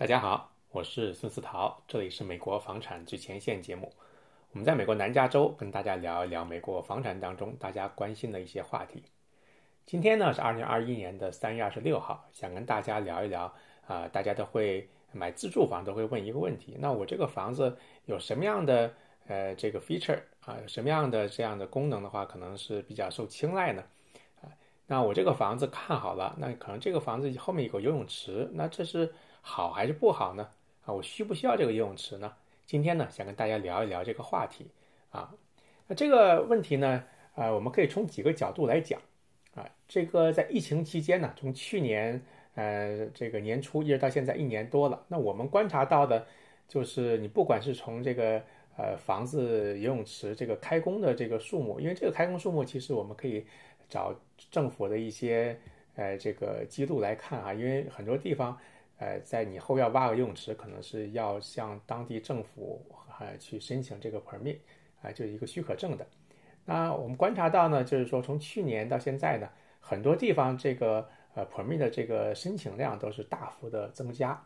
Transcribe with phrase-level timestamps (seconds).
[0.00, 3.92] 大家好，我是孙思桃，这里是美国房产最前线节目。
[4.50, 9.04] 我们在美国南加州跟大家聊一聊美国房产当中大家关心的一些话题。
[9.84, 13.52] 今天呢是二零二一年的三月二十六号，想跟大家聊一聊
[13.86, 17.76] 啊，大家都会买自住房都会问一个问题：那我这个房子
[18.06, 18.90] 有什么样的
[19.26, 23.84] 呃这个 feature 啊，什么样的这样的功能的话，可能是比较受青睐呢？
[24.90, 29.14] 那我这个房子看好了，那可能这个房子后面有个游泳池，那这是。
[29.42, 30.46] 好还是不好呢？
[30.84, 32.30] 啊，我需不需要这个游泳池呢？
[32.66, 34.66] 今天呢，想跟大家聊一聊这个话题
[35.08, 35.32] 啊。
[35.86, 37.02] 那这个问题呢，
[37.34, 39.00] 呃，我们可以从几个角度来讲
[39.54, 39.66] 啊。
[39.88, 42.22] 这个在疫情期间呢，从去年
[42.54, 46.26] 呃这个年初一直到现在一年多了，那我们观察到的，
[46.68, 48.42] 就是你不管是从这个
[48.76, 53.46] 呃房子游泳池这个开工的这个数目，因为这个开工数目其实我们可以
[53.88, 54.14] 找
[54.50, 55.58] 政府的一些
[55.96, 58.56] 呃这个记录来看啊，因为很多地方。
[59.02, 62.84] 呃，在你后院挖个游泳池，可能是要向当地政府
[63.18, 64.58] 呃去申请这个 permit，
[65.00, 66.06] 啊，就是一个许可证的。
[66.66, 69.48] 那我们观察到呢，就是说从去年到现在呢，
[69.80, 74.38] 很多地方这个呃 permit 的这个申请量都是大幅的增加，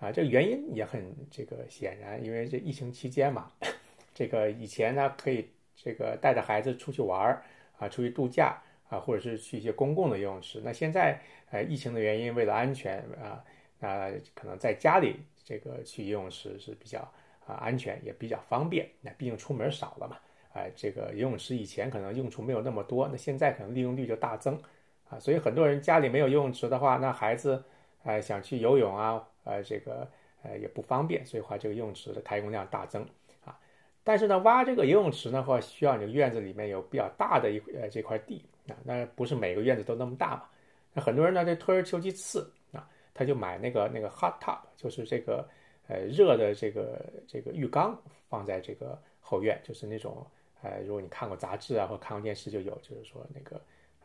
[0.00, 3.52] 啊，这个原因也很这个显然，因为这疫情期间嘛，
[4.14, 7.42] 这个以前呢可以这个带着孩子出去玩儿
[7.76, 8.58] 啊，出去度假
[8.88, 10.60] 啊，或者是去一些公共的游泳池。
[10.64, 13.44] 那现在呃疫情的原因，为了安全啊。
[13.80, 16.98] 啊，可能在家里这个去游泳池是比较
[17.46, 18.88] 啊安全，也比较方便。
[19.00, 20.16] 那毕竟出门少了嘛，
[20.52, 24.60] 哎，这个游泳池以前可能用处没有那么多，那现在可能利用率就大增
[25.08, 25.16] 啊。
[25.20, 27.62] 所以很多人家里没有游泳池的话，那孩子
[28.02, 30.10] 哎想去游泳啊，呃，这个
[30.42, 33.06] 呃也不方便，所以话这个游泳池的开工量大增
[33.44, 33.56] 啊。
[34.02, 40.44] 但是呢，挖这个游泳池的话，需要你院子里面有比较大的一呃这块地啊，那不是每个院子都那么大嘛。
[40.92, 42.88] 那很多人呢，这退而求其次啊。
[43.14, 45.44] 他就买那个那个 hot tub，就是这个
[45.88, 50.24] 呃热的这个这个浴缸放在这个后院，就是那种
[50.62, 53.56] 呃如果你看过杂志啊或看过电视就有，就是说那个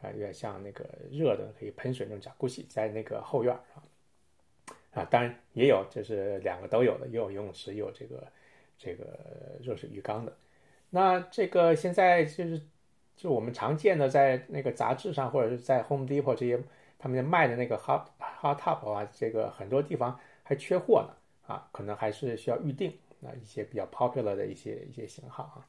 [0.01, 3.83] 啊有点像那个热的可以喷水那种加古洗在那个后院啊
[4.93, 8.27] 啊当然也有就是两个都有的，也有游泳池也有这个
[8.79, 9.05] 这个
[9.61, 10.35] 热水浴缸的。
[10.89, 12.59] 那这个现在就是
[13.15, 16.59] 就我们常见的在那个杂志上或者是在 Home Depot 这些。
[16.99, 21.09] 他们卖的那个 hot hot tub 啊，这个很多地方还缺货呢
[21.53, 25.67] 啊，可能还是需要预定啊一些比较 popular 的一些一些型号啊。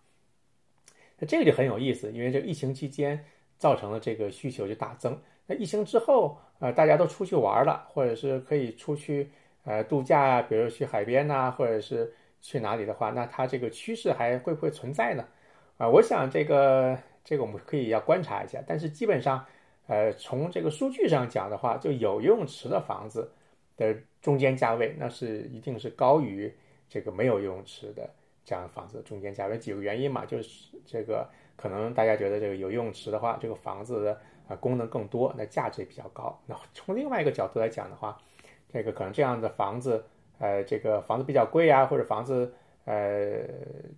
[1.19, 3.25] 那这个就很有意思，因为这个疫情期间
[3.59, 5.21] 造成了这个需求就大增。
[5.47, 9.29] 那疫情之后，呃，大家都出去玩了，或者是可以出去
[9.65, 15.27] 呃度假啊，比如去海边呐，或者是去哪里的话，那它这个趋势还会不会存在呢？
[15.79, 19.45] 啊，我想这个这个我们可以要观察一下，但是基本上。
[19.87, 23.31] 呃，从这个数据上讲的话，就有游泳池的房子
[23.77, 26.51] 的中间价位，那是一定是高于
[26.89, 28.09] 这个没有游泳池的
[28.47, 29.59] 这样的房子的中间价位。
[29.59, 34.19] 几个原因嘛，就是这个可能大家觉得这个有游泳池的话，这个房子的
[34.49, 36.41] 啊功能更多，那价值也比较高。
[36.47, 38.17] 那从另外一个角度来讲的话，
[38.73, 40.03] 这个可能这样的房子，
[40.39, 43.47] 呃，这个房子比较贵啊，或者房子呃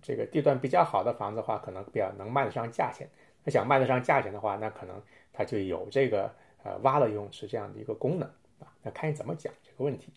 [0.01, 3.07] 这个地段比较好的房子的话，可能比较能卖得上价钱。
[3.43, 5.01] 那想卖得上价钱的话，那可能。
[5.39, 6.33] 它就有这个
[6.63, 8.27] 呃挖了游泳池这样的一个功能
[8.59, 10.11] 啊，那看你怎么讲这个问题。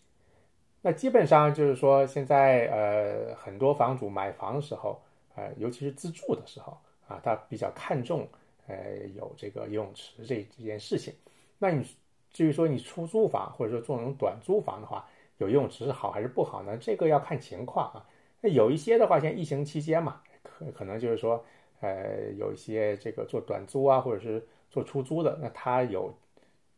[0.81, 4.99] 那基本上就是说，现在呃很多房主买房的时候，
[5.35, 6.75] 呃尤其是自住的时候
[7.07, 8.27] 啊，他比较看重
[8.65, 11.13] 呃有这个游泳池这这件事情。
[11.59, 11.85] 那你
[12.33, 15.07] 至于说你出租房或者说做那种短租房的话，
[15.37, 16.75] 有游泳池是好还是不好呢？
[16.77, 18.03] 这个要看情况啊。
[18.41, 21.43] 那有一些的话，像疫情期间嘛，可可能就是说
[21.79, 26.13] 呃有一些这个做短租啊，或者是做出租的，那他有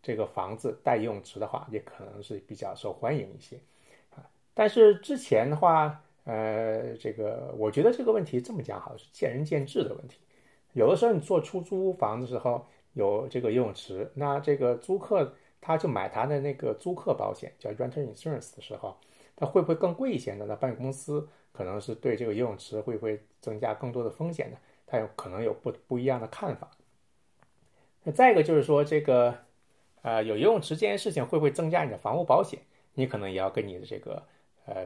[0.01, 3.57] 这个房子带游泳池的话，也可能是比较受欢迎一些
[4.11, 4.23] 啊。
[4.53, 10.19] 但是之前的话，呃，这个我觉得这个问题这么讲好，是见仁见智的问题。
[10.73, 18.97] 有的时候你做出租房的时候有这个游泳池，那这个租客他就买他的那个租客保险，叫 renter insurance 的时候，
[19.35, 20.45] 他会不会更贵一些呢？
[20.47, 24.57] 那保险公司可能是对这个游泳池会不会增加更多的风险呢？
[24.85, 26.69] 他有可能有不不一样的看法。
[28.03, 29.33] 那再一个就是说，这个，
[30.01, 32.59] 呃，有游泳池这件事情会不会增加你的房屋保险？
[32.95, 34.21] 你可能也要跟你的这个，
[34.65, 34.85] 呃，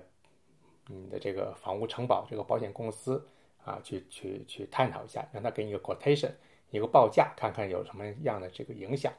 [0.88, 3.28] 你的这个房屋承保这个保险公司
[3.66, 6.31] 啊，去去去探讨一下，让他给你一个 quotation，
[6.69, 9.12] 一个报价，看看有什么样的这个影响。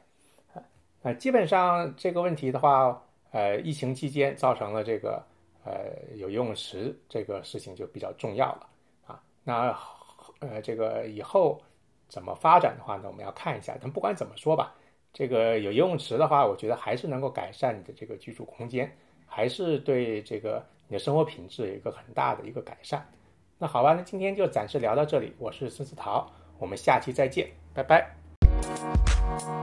[1.03, 5.23] 啊，基本上这个问题的话，呃，疫情期间造成了这个，
[5.63, 8.69] 呃，有游泳池这个事情就比较重要了
[9.07, 9.23] 啊。
[9.43, 9.77] 那，
[10.39, 11.61] 呃，这个以后。
[12.11, 13.03] 怎么发展的话呢？
[13.05, 13.77] 我们要看一下。
[13.79, 14.73] 但不管怎么说吧，
[15.13, 18.91] 这个有游泳池的话，我觉得还是能够改善你的这个居住空间
[19.27, 23.07] 还是对这个你的生活品质有一个很大的一个改善。
[23.59, 25.31] 那好吧，那今天就暂时聊到这里。
[25.37, 26.27] 我是孙思桃，
[26.57, 29.58] 我们下期再见，拜拜。